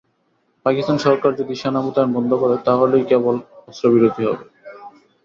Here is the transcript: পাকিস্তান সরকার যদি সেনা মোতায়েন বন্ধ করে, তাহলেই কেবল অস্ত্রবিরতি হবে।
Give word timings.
পাকিস্তান 0.65 0.97
সরকার 1.05 1.31
যদি 1.39 1.53
সেনা 1.55 1.79
মোতায়েন 1.81 2.09
বন্ধ 2.13 2.31
করে, 2.41 2.55
তাহলেই 2.67 3.03
কেবল 3.11 3.35
অস্ত্রবিরতি 3.69 4.21
হবে। 4.27 4.45